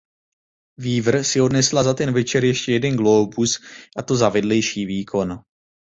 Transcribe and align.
Weaver 0.79 1.23
si 1.29 1.39
odnesla 1.41 1.83
za 1.83 1.93
ten 1.93 2.13
večer 2.13 2.45
ještě 2.45 2.71
jeden 2.71 2.95
Glóbus 2.95 3.59
a 3.97 4.01
to 4.01 4.15
za 4.15 4.29
vedlejší 4.29 4.85
výkon. 4.85 5.39